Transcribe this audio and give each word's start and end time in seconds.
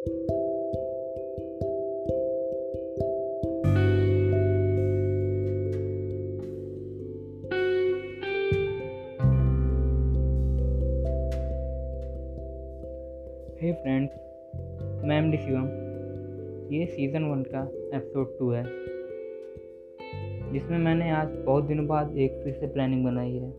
हे 0.00 0.08
friends 0.08 0.24
मैं 15.04 15.18
M 15.18 15.30
D 15.30 15.36
Shivam. 15.36 15.64
ये 16.74 16.86
season 16.86 17.24
one 17.24 17.42
का 17.42 17.72
एपिसोड 17.96 18.38
टू 18.38 18.50
है, 18.50 18.64
जिसमें 20.52 20.78
मैंने 20.78 21.10
आज 21.10 21.28
बहुत 21.28 21.64
दिनों 21.64 21.86
बाद 21.86 22.16
एक 22.16 22.40
फिर 22.44 22.52
से 22.52 22.66
प्लानिंग 22.66 23.04
बनाई 23.04 23.32
है। 23.32 23.50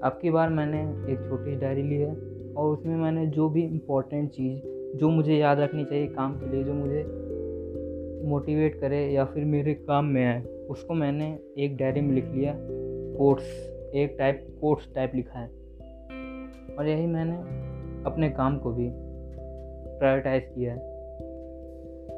अब 0.00 0.18
की 0.22 0.30
बार 0.30 0.48
मैंने 0.48 1.12
एक 1.12 1.28
छोटी 1.28 1.56
डायरी 1.56 1.82
ली 1.82 1.94
है 1.94 2.37
और 2.58 2.72
उसमें 2.72 2.96
मैंने 2.96 3.26
जो 3.26 3.48
भी 3.48 3.62
इम्पोर्टेंट 3.62 4.30
चीज़, 4.30 4.62
जो 4.98 5.10
मुझे 5.10 5.34
याद 5.34 5.60
रखनी 5.60 5.84
चाहिए 5.84 6.06
काम 6.06 6.32
के 6.32 6.50
लिए, 6.50 6.64
जो 6.64 6.74
मुझे 6.74 7.04
मोटिवेट 8.28 8.80
करे 8.80 9.06
या 9.08 9.24
फिर 9.24 9.44
मेरे 9.44 9.74
काम 9.74 10.04
में 10.04 10.26
आए, 10.26 10.42
उसको 10.42 10.94
मैंने 10.94 11.38
एक 11.58 11.76
डायरी 11.76 12.00
में 12.00 12.14
लिख 12.14 12.24
लिया 12.24 12.54
कोट्स 13.18 13.44
एक 13.94 14.16
टाइप 14.18 14.58
कोट्स 14.60 14.94
टाइप 14.94 15.12
लिखा 15.14 15.38
है। 15.38 15.48
और 16.76 16.86
यही 16.86 17.06
मैंने 17.06 17.36
अपने 18.04 18.30
काम 18.30 18.58
को 18.58 18.72
भी 18.72 18.90
प्रायोरिटाइज 19.98 20.42
किया 20.54 20.72
है। 20.72 20.78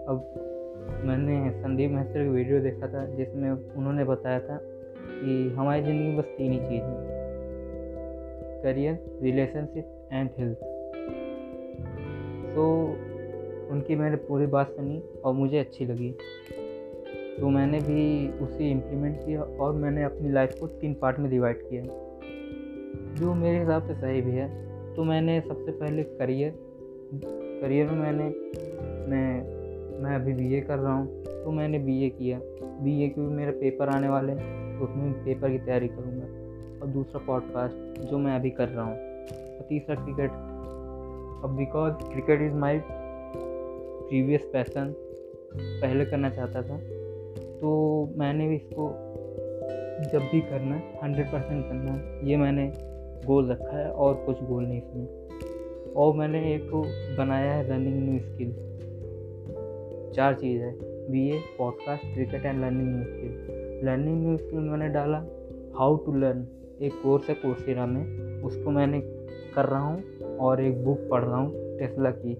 अब 0.08 0.34
मैंने 1.04 1.50
संदीप 1.50 1.90
महत्र 1.90 2.22
की 2.22 2.28
वीडियो 2.28 2.60
देखा 2.60 2.88
था, 2.88 3.06
जिसमें 3.06 3.50
उन्होंने 3.50 4.04
बताया 4.04 4.40
था 4.40 4.60
कि 4.96 5.54
हमारी 5.58 5.82
ज़िंदगी 5.82 6.16
बस 6.16 6.24
तीन 6.24 6.52
ही 6.52 6.58
चीज़ 6.58 6.82
है। 6.82 7.20
करियर 8.62 9.18
रिलेशनशिप 9.22 9.96
एंड 10.12 10.30
हेल्थ 10.38 10.56
तो 12.54 12.84
उनकी 13.70 13.96
मैंने 13.96 14.16
पूरी 14.16 14.46
बात 14.46 14.68
सुनी 14.68 15.02
और 15.24 15.34
मुझे 15.34 15.58
अच्छी 15.58 15.86
लगी। 15.86 16.10
तो 17.40 17.48
मैंने 17.48 17.78
भी 17.78 18.28
उसे 18.44 18.70
इम्प्लीमेंट 18.70 19.26
किया 19.26 19.42
और 19.42 19.74
मैंने 19.74 20.02
अपनी 20.02 20.32
लाइफ 20.32 20.54
को 20.60 20.66
तीन 20.66 20.94
पार्ट 20.94 21.18
में 21.18 21.30
डिवाइड 21.30 21.56
किया। 21.62 21.82
जो 23.14 23.34
मेरे 23.34 23.58
हिसाब 23.58 23.82
से 23.82 23.94
सही 23.94 24.20
भी 24.20 24.30
है। 24.30 24.70
तो 24.94 25.04
मैंने 25.04 25.40
सबसे 25.40 25.72
पहले 25.72 26.02
करियर 26.02 26.54
करियर 27.62 27.86
में 27.86 27.98
मैंने, 27.98 28.24
मैं 29.10 29.60
मैं 30.02 30.14
अभी 30.14 30.32
बीए 30.32 30.60
कर 30.60 30.78
रहा 30.78 30.92
हूँ। 30.92 31.22
तो 31.24 31.50
मैंने 31.50 31.78
बीए 31.78 32.08
किया। 32.08 32.40
बीए 32.62 33.08
क्योंकि 33.08 33.34
मेरे 33.34 33.52
पेपर 33.52 33.88
आने 33.88 34.08
वाले 34.08 34.32
हैं। 34.32 34.78
तो 34.78 34.84
उसमें 34.84 35.12
पेपर 35.12 35.50
की 35.50 35.58
तैयारी 35.58 35.88
करूँगा। 35.88 36.24
और 36.80 36.88
दूसरा 36.88 37.24
पॉडकास्ट 37.26 38.00
जो 38.00 38.18
मैं 38.18 38.34
अभी 38.34 38.50
कर 38.50 38.68
रहा 38.68 38.84
हूँ। 38.84 39.09
और 39.60 39.66
तीसरा 39.66 39.94
क्रिकेट 39.94 40.30
अब 41.44 41.54
because 41.56 41.94
cricket 41.94 42.40
is 42.42 42.52
my 42.52 42.80
previous 42.84 44.50
passion 44.52 44.94
पहले 45.56 46.04
करना 46.04 46.30
चाहता 46.30 46.62
था 46.62 46.78
तो 47.60 47.70
मैंने 48.16 48.48
भी 48.48 48.56
इसको 48.56 48.88
जब 50.12 50.22
भी 50.32 50.40
करना 50.40 50.74
है 50.74 50.98
हंड्रेड 51.02 51.26
परसेंट 51.26 51.64
करना 51.64 51.92
है। 51.92 52.28
ये 52.28 52.36
मैंने 52.36 52.72
गोल 53.26 53.50
रखा 53.50 53.76
है 53.78 53.90
और 53.90 54.14
कुछ 54.14 54.42
गोल 54.42 54.64
नहीं 54.64 54.78
इसमें। 54.78 55.92
और 55.96 56.14
मैंने 56.16 56.54
एक 56.54 56.70
बनाया 57.18 57.52
है 57.52 57.68
रनिंग 57.68 58.08
न्यू 58.08 58.20
स्किल 58.20 58.52
चार 60.12 60.34
चीज़ 60.34 60.62
है। 60.62 60.72
Be 61.10 61.30
a 61.30 61.40
podcast 61.58 62.14
cricket 62.14 62.44
and 62.44 62.60
learning 62.60 62.88
new 62.88 63.04
skill 63.04 63.80
learning 63.84 64.26
new 64.26 64.36
skill 64.36 64.58
मैंने 64.58 64.88
डाला। 64.88 65.24
हाउ 65.78 65.96
टू 65.96 66.12
लर्न 66.12 66.46
एक 66.82 66.92
कोर्स 67.02 67.28
है 67.28 67.34
कोर्सेरा 67.34 67.86
में। 67.86 68.04
उसको 68.42 68.70
मैंने 68.70 69.19
कर 69.54 69.64
रहा 69.64 69.80
हूँ 69.80 70.36
और 70.38 70.60
एक 70.60 70.84
बुक 70.84 71.08
पढ़ 71.10 71.24
रहा 71.24 71.36
हूँ 71.36 71.78
टेस्ला 71.78 72.10
की 72.10 72.34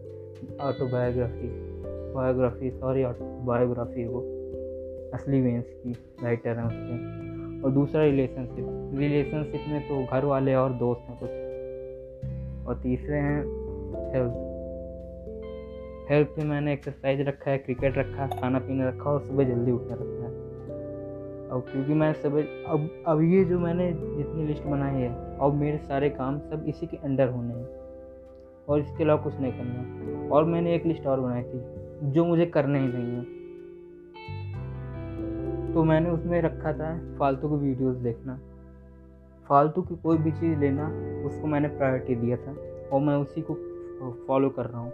ऑटोबायोग्राफी 0.61 1.49
बायोग्राफी 2.15 2.71
सॉरी 2.71 3.05
बायोग्राफी 3.47 4.05
वो, 4.07 4.21
असली 5.15 5.41
वेंस 5.41 5.65
की 5.69 5.93
राइटर 6.25 6.59
हैं 6.59 6.65
उसके। 6.65 7.63
और 7.63 7.71
दूसरा 7.71 8.05
रिलेशनशिप 8.05 8.99
रिलेशनशिप 8.99 9.65
में 9.69 9.81
तो 9.89 10.05
घर 10.07 10.25
वाले 10.25 10.55
और 10.55 10.73
दोस्त 10.73 11.01
हैं 11.01 11.19
कुछ। 11.21 11.31
और 12.69 12.81
तीसरे 12.83 13.17
हैं 13.17 13.41
हेल्थ 14.15 14.49
हेल्थ 16.11 16.39
में 16.39 16.45
मैंने 16.45 16.73
एक्सरसाइज 16.73 17.21
रखा 17.21 17.51
है 17.51 17.59
क्रिकेट 17.59 17.99
रखा 17.99 18.23
है, 18.23 18.41
खाना 18.41 18.59
पीना 18.59 18.89
रखा 18.89 19.11
और 19.11 19.21
सुबह 19.21 19.45
जल्दी 19.45 19.73
उठना 19.73 19.95
रखा 19.95 20.20
और 21.51 21.61
क्योंकि 21.61 21.95
मैं 21.95 22.13
सब, 22.13 22.37
अब 22.69 23.05
अब 23.07 23.21
ये 23.23 23.45
जो 23.45 23.59
मैंने 23.59 23.93
जितनी 23.93 24.47
लिस्ट 24.47 24.65
बनाई 24.65 24.95
है 24.95 25.37
और 25.37 25.53
मेरे 25.53 25.79
सारे 25.79 26.11
काम 26.11 26.39
सब 26.39 26.65
इसी 26.69 26.87
के 26.87 26.97
अंडर 26.97 27.29
होने 27.29 27.55
हैं। 27.55 27.81
और 28.69 28.81
इसके 28.81 29.05
अलावा 29.05 29.23
कुछ 29.23 29.41
नहीं 29.41 29.53
करना। 29.53 30.35
और 30.35 30.45
मैंने 30.45 30.75
एक 30.75 30.87
लिस्ट 30.87 31.07
और 31.07 31.21
बनाई 31.21 31.43
थी, 31.43 31.65
जो 32.13 32.25
मुझे 32.25 32.47
करने 32.47 32.81
ही 32.81 32.89
नहीं 32.89 33.17
है। 33.17 33.41
तो 35.75 35.85
मैंने 35.85 36.11
उसमें 36.11 36.43
रखा 36.43 36.73
था 36.73 37.17
फालतू 37.19 37.49
की 37.49 37.55
वीडियोस 37.55 37.97
देखना। 37.97 38.41
फालतू 39.49 39.83
की 39.83 39.97
कोई 39.97 40.19
भी 40.19 40.33
चीज़ 40.33 40.59
लेना, 40.59 40.87
उसको 41.27 41.47
मैंने 41.47 41.69
प्रायोरिटी 41.69 42.15
दिया 42.15 42.37
था। 42.37 42.57
और 42.93 43.01
मैं 43.01 43.17
उसी 43.17 43.45
को 43.51 43.55
फॉलो 44.29 44.51
कर 44.51 44.67
रहा 44.67 44.81
हूँ। 44.81 44.93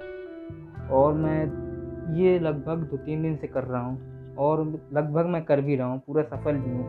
और 0.91 1.15
मैं 1.15 1.66
ये 2.15 2.39
लगभग 2.39 2.77
दो 2.77 2.97
तीन 2.97 3.22
दिन 3.22 3.37
से 3.37 3.47
कर 3.47 3.65
रहा 3.65 3.87
हूँ। 3.87 4.16
और 4.38 4.60
लगभग 4.94 5.26
मैं 5.26 5.42
कर 5.44 5.60
भी 5.60 5.76
रहा 5.76 5.86
हूँ, 5.86 6.00
पूरा 6.06 6.22
सफल 6.24 6.56
भी 6.56 6.70
हूँ। 6.70 6.84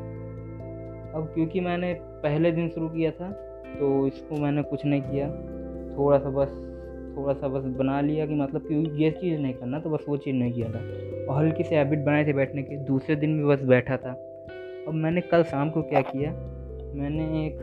अब 1.16 1.32
क्योंकि 1.36 1.60
मैंने 1.62 1.94
पहले 2.24 2.52
दिन 2.52 2.70
शुरू 2.70 2.88
किया 2.90 3.12
था 3.12 3.30
तो 3.70 4.08
इसको 4.08 4.42
मैंने 4.42 4.62
कुछ 4.64 4.86
नहीं 4.86 5.02
किया। 5.02 5.28
थोड़ा 5.98 6.18
सा 6.18 6.30
बस 6.30 6.50
थोड़ा 7.18 7.34
सा 7.34 7.48
बस 7.48 7.64
बना 7.78 8.00
लिया 8.02 8.26
कि 8.26 8.36
मतलब 8.36 8.68
कि 8.68 9.04
ये 9.04 9.10
चीज़ 9.12 9.40
नहीं 9.42 9.54
करना 9.54 9.80
तो 9.80 9.90
बस 9.90 10.06
वो 10.10 10.18
चीज़ 10.18 10.36
नहीं 10.36 10.52
किया 10.54 10.70
था। 10.70 10.80
और 11.24 11.38
हल्की 11.38 11.64
से 11.64 11.76
हैबिट 11.76 12.00
बनाए 12.00 12.26
थे 12.26 12.34
बैठने 12.34 12.64
की, 12.64 12.78
दूसरे 12.78 13.16
दिन 13.16 13.38
भी 13.38 13.44
बस 13.46 13.62
बैठा 13.64 13.98
था। 13.98 14.12
अब 14.88 14.94
मैंने 14.94 15.22
कल 15.22 15.44
शाम 15.44 15.70
को 15.70 15.82
क्या 15.84 16.02
किया, 16.04 16.32
मैंने 16.96 17.46
एक 17.46 17.58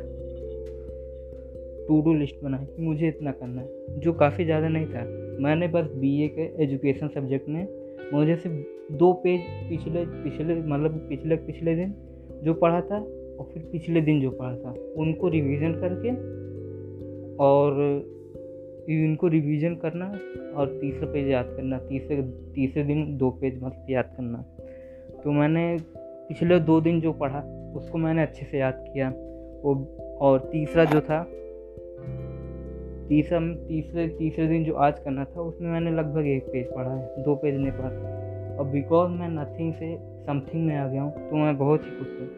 टू 1.88 2.00
डू 2.02 2.14
लिस्ट 2.14 2.42
बनाई 2.44 2.64
कि 2.66 2.82
मुझे 2.82 3.08
इतना 3.08 3.32
करना 3.32 3.60
है, 3.60 4.00
जो 4.00 4.12
काफ़ी 4.14 4.44
ज़्यादा 4.44 4.68
नहीं 4.68 4.86
था। 4.86 5.04
मैंने 5.42 5.68
बस 5.68 5.90
बीए 5.94 6.28
के 6.28 6.42
एजुकेशन 6.64 7.08
सब्जेक्ट 7.08 7.48
में 7.48 7.66
मुझे 8.12 8.37
सिर्फ़ 8.37 8.93
दो 8.93 9.12
पेज 9.12 9.41
पिछले 9.69 10.05
पिछले 10.06 10.55
मतलब 10.55 11.06
पिछले 11.09 11.37
पिछले 11.37 11.75
दिन 11.77 11.94
जो 12.43 12.55
पढ़ा 12.55 12.81
था 12.81 12.99
और 13.00 13.50
फिर 13.55 13.62
पिछले 13.72 14.00
दिन 14.00 14.21
जो 14.21 14.31
पढ़ा 14.31 14.56
था, 14.56 14.75
उनको 14.97 15.28
रिवीजन 15.28 15.72
करके 15.72 16.10
और 17.37 17.81
इनको 18.88 19.28
रिवीजन 19.28 19.75
करना 19.75 20.06
और 20.56 20.78
तीसरा 20.81 21.12
पेज 21.12 21.28
याद 21.28 21.47
करना, 21.56 21.78
तीसरे 21.78 22.22
तीसरे 22.55 22.82
दिन 22.82 23.16
दो 23.16 23.31
पेज 23.31 23.62
मतलब 23.62 23.87
याद 23.91 24.05
करना। 24.05 24.38
तो 25.25 25.32
मैंने 25.32 25.78
पिछले 26.28 26.61
दो 26.61 26.81
दिन 26.81 27.00
जो 27.00 27.12
पढ़ा, 27.12 27.41
उसको 27.76 27.99
मैंने 27.99 28.22
अच्छे 28.22 28.47
से 28.47 28.59
याद 28.59 28.84
किया। 28.93 29.09
वो, 29.65 29.75
और 30.21 30.38
तीसरा 30.53 30.84
जो 30.84 31.00
था 31.00 31.22
तीसरा, 33.09 33.38
तीसरे 33.69 34.09
तीसरे 34.09 34.47
दिन 34.47 34.65
जो 34.65 34.75
आज 34.75 34.98
करना 34.98 35.25
था, 35.25 35.41
उसमें 35.41 35.70
मैंने 35.70 35.91
लगभग 35.91 36.26
एक 36.26 36.44
पेज 36.44 36.66
पढ़ा 36.66 36.91
है, 36.91 37.22
दो 37.22 37.34
पेज 37.34 37.54
नहीं 37.54 37.72
पढ़ा। 37.72 38.56
और 38.59 38.66
बिकॉज़ 38.66 39.10
मैं 39.10 39.28
नथिंग 39.28 39.75
से 39.75 39.97
समथिंग 40.26 40.66
में 40.66 40.76
आ 40.76 40.88
गया 40.88 41.03
हूँ 41.03 41.31
तो 41.31 41.37
मैं 41.37 41.59
बहुत 41.59 41.84
ही 41.84 41.91
खुश 41.91 42.09
हूँ। 42.20 42.28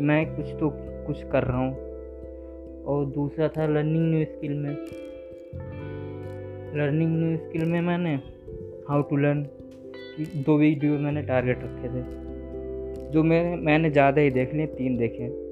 मैं 0.00 0.36
कुछ 0.36 0.46
तो 0.60 0.70
कुछ 1.06 1.22
कर 1.22 1.44
रहा 1.44 1.58
हूँ। 1.58 1.74
और 2.84 3.06
दूसरा 3.06 3.48
था 3.48 3.66
लर्निंग 3.66 4.14
न्यू 4.14 4.24
स्किल 4.24 4.52
में। 4.52 4.70
लर्निंग 6.76 7.22
न्यू 7.22 7.36
स्किल 7.36 7.64
में 7.64 7.80
मैंने 7.80 8.14
हाउ 8.88 9.02
टू 9.02 9.16
लर्न 9.16 9.46
दो 10.36 10.58
वीडियो 10.58 10.92
मैंने 10.92 11.22
टारगेट 11.22 11.58
रखे 11.58 11.88
थे। 11.88 12.02
जो 13.10 13.22
मेरे, 13.22 13.56
मैंने 13.56 13.90
ज़्यादा 13.90 14.20
ही 14.20 14.30
देख 14.30 14.54
लिए, 14.54 14.66
तीन 14.66 14.96
देखे। 14.96 15.43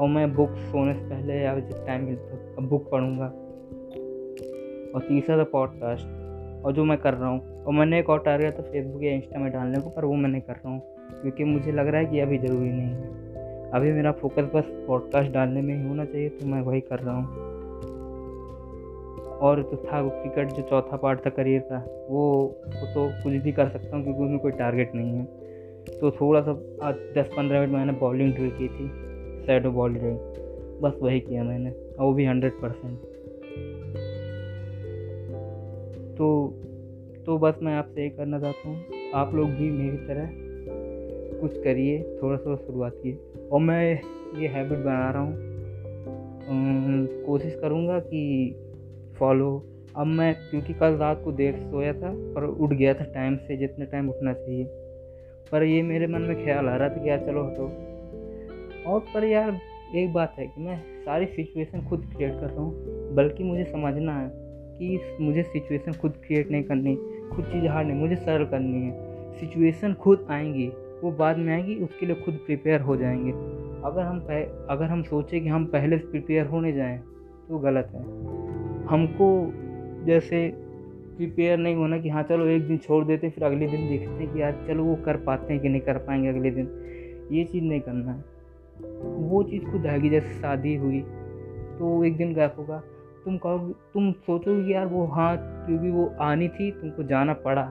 और 0.00 0.08
मैं 0.08 0.34
बुक 0.34 0.50
सोने 0.50 0.94
से 0.94 1.00
पहले 1.00 1.34
या 1.34 1.58
जब 1.58 1.86
टाइम 1.86 2.04
मिलता 2.04 2.36
अब 2.58 2.68
बुक 2.68 2.90
पढ़ूँगा। 2.90 3.26
और 4.94 5.00
तीसरा 5.08 5.38
था 5.38 5.44
पॉडकास्ट 5.44 6.06
और 6.64 6.72
जो 6.72 6.84
मैं 6.84 6.98
कर 6.98 7.14
रहा 7.14 7.28
हूँ। 7.28 7.64
और 7.64 7.72
मैंने 7.72 7.98
एक 7.98 8.10
और 8.10 8.18
टारगेट 8.18 8.58
था 8.58 8.62
फेसबुक 8.62 9.02
या 9.02 9.12
इंस्टा 9.12 9.38
में 9.38 9.52
डालने 9.52 9.80
को, 9.80 9.90
पर 9.90 10.04
वो 10.04 10.14
मैं 10.14 10.30
नहीं 10.30 10.42
कर 10.42 10.52
रहा 10.52 10.68
हूँ। 10.68 10.82
क्योंकि 11.22 11.44
मुझे 11.44 11.72
लग 11.72 11.88
रहा 11.88 12.00
है 12.00 12.06
कि 12.06 12.20
अभी 12.20 12.38
ज़रूरी 12.38 12.68
नहीं 12.68 12.88
है। 12.88 13.70
अभी 13.70 13.92
मेरा 13.92 14.12
फोकस 14.12 14.50
बस 14.54 14.64
पॉडकास्ट 14.86 15.32
डालने 15.32 15.62
में 15.62 15.82
ही 15.82 15.88
होना 15.88 16.04
चाहिए 16.04 16.28
तो 16.28 16.46
मैं 16.46 16.60
वही 16.60 16.80
कर 16.80 16.98
रहा 16.98 17.16
हूँ। 17.16 17.52
और 19.38 19.62
जो 19.62 19.76
था 19.76 20.08
क्रिकेट 20.08 20.48
जो 20.48 20.62
चौथा 20.62 20.96
पार्ट 20.96 21.26
था 21.26 21.30
करियर 21.30 21.60
का, 21.60 22.06
वो 22.10 22.28
वो 22.66 22.86
तो 22.86 23.22
कुछ 23.22 23.32
भी 23.32 23.52
कर 23.52 23.68
सकता 23.68 23.96
हूँ, 23.96 24.04
क्योंकि 24.04 24.22
उसमें 24.22 24.38
कोई 24.38 24.52
टारगेट 24.52 24.94
नहीं 24.94 25.14
है। 25.14 25.24
तो 26.00 26.10
थोड़ा 26.10 26.40
सा 26.40 26.50
आज 26.82 26.94
दस 26.94 27.30
पंद्रह 27.36 27.60
मिनट 27.60 27.72
मैंने 27.72 27.92
बॉलिंग 27.92 28.34
ड्रिल 28.34 28.50
की 28.50 28.68
थी। 28.68 29.11
सैडो 29.46 29.70
बॉल 29.70 29.94
ड्रिल 29.94 30.16
बस 30.82 30.98
वही 31.02 31.20
किया 31.20 31.44
मैंने, 31.44 31.70
और 31.70 32.04
वो 32.04 32.12
भी 32.12 32.24
हंड्रेड 32.24 32.52
परसेंट 32.62 32.98
तो 36.16 36.28
तो 37.26 37.38
बस 37.38 37.58
मैं 37.62 37.74
आपसे 37.74 38.02
ये 38.02 38.08
करना 38.10 38.38
चाहता 38.40 38.68
हूँ, 38.68 38.76
आप 39.14 39.34
लोग 39.34 39.50
भी 39.50 39.70
मेरी 39.70 39.96
तरह 40.06 40.30
कुछ 41.40 41.62
करिए 41.64 42.02
थोड़ा 42.22 42.36
सा 42.36 42.56
शुरुआत 42.56 42.92
कीजिए। 43.02 43.48
और 43.48 43.60
मैं 43.60 43.82
ये 44.40 44.48
हैबिट 44.48 44.78
बना 44.78 45.10
रहा 45.10 45.22
हूँ 45.22 45.34
कोशिश 47.26 47.54
करूँगा 47.60 47.98
कि 48.00 48.22
फॉलो 49.18 49.50
अब 49.96 50.06
मैं, 50.08 50.34
क्योंकि 50.50 50.74
कल 50.74 50.96
रात 50.96 51.20
को 51.24 51.32
देर 51.32 51.54
से 51.54 51.70
सोया 51.70 51.92
था 51.92 52.12
पर 52.34 52.44
उठ 52.44 52.72
गया 52.72 52.94
था 52.94 53.04
टाइम 53.14 53.36
से, 53.38 53.56
जितने 53.56 53.86
टाइम 53.86 54.08
उठना 54.10 54.32
चाहिए। 54.32 54.64
पर 55.52 55.62
ये 55.62 55.82
मेरे 55.82 56.06
मन 56.06 56.22
में 56.22 56.44
ख्याल 56.44 56.68
आ 56.68 56.76
रहा 56.76 56.88
था 56.88 57.02
कि 57.02 57.08
यार 57.10 57.18
चलो 57.26 57.42
हटो। 57.42 57.66
और 58.86 59.00
पर 59.14 59.24
यार, 59.24 59.58
एक 59.94 60.12
बात 60.12 60.36
है 60.38 60.46
कि 60.46 60.60
मैं 60.60 60.76
सारी 61.02 61.26
सिचुएशन 61.26 61.82
खुद 61.82 62.06
क्रिएट 62.16 62.32
कर 62.32 62.46
रहा 62.46 62.60
हूँ, 62.60 63.14
बल्कि 63.14 63.44
मुझे 63.44 63.64
समझना 63.64 64.18
है 64.20 64.30
कि 64.78 65.00
मुझे 65.20 65.42
सिचुएशन 65.42 65.92
खुद 65.92 66.12
क्रिएट 66.26 66.50
नहीं 66.50 66.62
करनी, 66.62 66.94
खुद 67.34 67.44
चीज़ 67.44 67.66
हार 67.66 67.84
नहीं 67.84 67.96
मुझे 67.96 68.16
सरल 68.16 68.44
करनी 68.44 68.82
है। 68.82 68.92
सिचुएशन 69.32 69.94
खुद 69.94 70.26
आएँगी, 70.30 70.66
वो 71.02 71.10
बाद 71.10 71.36
में 71.36 71.52
आएगी, 71.54 71.74
उसके 71.74 72.06
लिए 72.06 72.16
खुद 72.16 72.34
प्रिपेयर 72.34 72.80
हो 72.80 72.96
जाएँगे। 72.96 73.30
अगर 73.84 74.02
हम 74.02 74.20
अगर 74.70 74.84
हम 74.84 75.02
सोचें 75.02 75.42
कि 75.42 75.48
हम 75.48 75.64
पहले 75.64 75.98
से 75.98 76.06
प्रिपेयर 76.06 76.46
होने 76.46 76.72
जाएँ 76.72 76.98
तो 77.48 77.58
गलत 77.58 77.90
है। 77.94 78.02
हमको 78.86 79.52
जैसे 80.04 80.48
प्रिपेयर 81.16 81.58
नहीं 81.58 81.74
होना 81.74 81.98
कि 81.98 82.08
हाँ 82.08 82.22
चलो 82.22 82.46
एक 82.46 82.66
दिन 82.66 82.78
छोड़ 82.78 83.04
देते, 83.04 83.30
फिर 83.30 83.44
अगले 83.44 83.66
दिन 83.66 83.88
देखते 83.88 84.24
हैं 84.24 84.32
कि 84.34 84.42
यार, 84.42 84.64
चलो 84.66 84.84
वो 84.84 84.94
कर 84.94 85.16
पाते 85.16 85.52
हैं 85.52 85.62
कि 85.62 85.68
नहीं 85.68 85.80
कर 85.80 85.98
पाएँगे 85.98 86.28
अगले 86.28 86.50
दिन। 86.50 86.68
ये 87.32 87.44
चीज़ 87.44 87.64
नहीं 87.64 87.80
करना 87.80 88.12
है। 88.12 88.24
वो 88.78 89.42
चीज़ 89.42 89.64
खुद 89.64 89.86
आएगी, 89.86 90.10
जैसे 90.10 90.40
शादी 90.40 90.74
हुई 90.76 91.00
तो 91.78 92.04
एक 92.04 92.16
दिन 92.16 92.34
गैप 92.34 92.54
होगा। 92.58 92.82
तुम 93.24 93.36
कहोगे 93.38 93.72
तुम 93.94 94.12
सोचोगे 94.12 94.72
यार 94.72 94.86
वो 94.86 95.04
हाँ 95.06 95.36
क्योंकि 95.66 95.90
वो 95.90 96.06
आनी 96.20 96.48
थी, 96.48 96.70
तुमको 96.70 97.02
जाना 97.02 97.32
पड़ा 97.32 97.62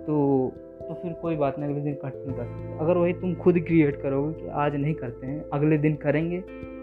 तो 0.00 0.52
तो 0.80 0.94
फिर 0.94 1.12
कोई 1.12 1.36
बात 1.36 1.58
नहीं, 1.58 1.70
अगले 1.70 1.80
दिन 1.80 1.94
कट 1.94 2.14
नहीं 2.16 2.36
कर 2.36 2.44
सकते। 2.44 2.78
अगर 2.78 2.96
वही 2.96 3.12
तुम 3.12 3.34
खुद 3.34 3.58
क्रिएट 3.58 4.00
करोगे 4.02 4.32
कि 4.40 4.48
आज 4.48 4.74
नहीं 4.76 4.94
करते 4.94 5.26
हैं, 5.26 5.44
अगले 5.52 5.78
दिन 5.78 5.94
करेंगे, 5.94 6.38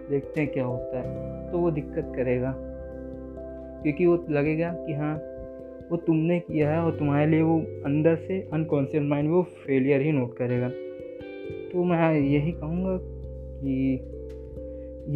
देखते 0.10 0.42
हैं 0.42 0.52
क्या 0.52 0.66
होता 0.66 1.00
है 1.00 1.52
तो 1.52 1.60
वो 1.60 1.72
दिक्कत 1.72 2.12
करेगा। 2.16 2.54
क्योंकि 3.84 4.06
वो 4.06 4.16
लगेगा 4.30 4.72
कि 4.78 4.94
हाँ 4.94 5.16
वो 5.92 5.98
तुमने 5.98 6.40
किया 6.40 6.70
है 6.72 6.80
और 6.80 6.98
तुम्हारे 6.98 7.26
लिए 7.26 7.42
वो 7.42 7.58
अंदर 7.86 8.16
से 8.16 8.40
अनकॉन्शियस 8.54 9.04
माइंड 9.04 9.30
वो 9.30 9.44
फेलियर 9.66 10.02
ही 10.02 10.12
नोट 10.12 10.36
करेगा। 10.38 10.70
तो 11.72 11.84
मैं 11.84 12.14
यही 12.14 12.52
कहूँगा 12.52 12.98
कि 13.64 13.94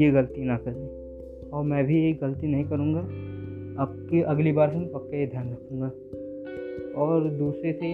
ये 0.03 0.11
गलती 0.11 0.43
ना 0.43 0.57
करें 0.57 1.49
और 1.49 1.63
मैं 1.63 1.85
भी 1.85 2.05
ये 2.05 2.13
गलती 2.13 2.47
नहीं 2.47 2.63
करूँगा। 2.63 2.99
अब 3.83 4.07
की 4.09 4.21
अगली 4.21 4.51
बार 4.51 4.69
से 4.69 4.77
मैं 4.77 4.91
पक्का 4.91 5.17
ये 5.17 5.27
ध्यान 5.27 5.51
रखूँगा। 5.51 5.87
और 7.01 7.29
दूसरे 7.29 7.73
से, 7.73 7.93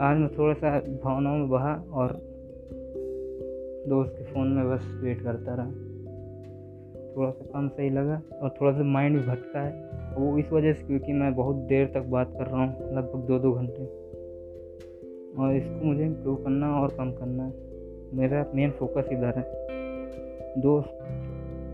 आज 0.00 0.18
मैं 0.18 0.28
थोड़ा 0.38 0.54
सा 0.54 0.80
भावनाओं 0.80 1.38
में 1.38 1.48
बहा 1.48 1.84
और 1.92 2.12
दोस्त 3.88 4.14
के 4.18 4.24
फ़ोन 4.24 4.48
में 4.48 4.70
बस 4.70 5.00
वेट 5.04 5.22
करता 5.22 5.54
रहा। 5.54 5.70
थोड़ा 7.16 7.30
सा 7.30 7.44
कम 7.44 7.68
सही 7.68 7.90
लगा 7.90 8.22
और 8.42 8.54
थोड़ा 8.60 8.72
सा 8.72 8.82
माइंड 8.82 9.20
भी 9.20 9.26
भटका 9.26 9.60
है। 9.60 9.90
वो 10.16 10.38
इस 10.38 10.52
वजह 10.52 10.72
से 10.72 10.86
क्योंकि 10.86 11.12
मैं 11.12 11.34
बहुत 11.34 11.56
देर 11.56 11.86
तक 11.86 12.02
बात 12.02 12.32
कर 12.38 12.46
रहा 12.46 12.64
हूँ, 12.64 12.96
लगभग 12.96 13.20
दो 13.20 13.38
दो 13.38 13.52
घंटे। 13.52 13.84
और 15.38 15.54
इसको 15.56 15.84
मुझे 15.84 16.04
इम्प्रूव 16.04 16.36
करना 16.36 16.80
और 16.80 16.88
कम 16.88 17.12
करना 17.12 17.44
है। 17.44 17.65
मेरा 18.14 18.46
मेन 18.54 18.70
फोकस 18.70 19.08
इधर 19.12 19.34
है। 19.38 19.66
दोस्त 20.60 20.98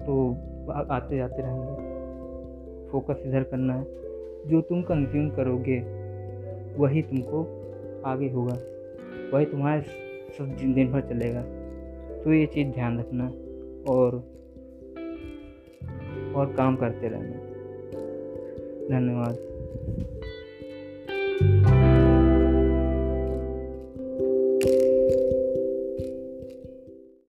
तो 0.06 0.36
आते 0.70 1.16
जाते 1.16 1.42
रहेंगे। 1.42 1.92
फोकस 2.90 3.22
इधर 3.26 3.42
करना 3.42 3.74
है। 3.74 3.86
जो 4.46 4.60
तुम 4.60 4.82
कंज्यूम 4.82 5.30
करोगे, 5.30 5.78
वही 6.78 7.02
तुमको 7.02 7.62
आगे 8.06 8.28
होगा। 8.28 8.56
वही 9.34 9.46
तुम्हारे 9.46 9.82
सब 10.38 10.44
दिन 10.74 10.92
भर 10.92 11.00
चलेगा। 11.00 11.42
तो 12.24 12.32
ये 12.32 12.46
चीज़ 12.46 12.68
ध्यान 12.68 12.98
रखना 12.98 13.28
और 13.92 14.32
और 16.34 16.52
काम 16.52 16.76
करते 16.76 17.08
रहना। 17.08 17.36
धन्यवाद। 18.88 19.36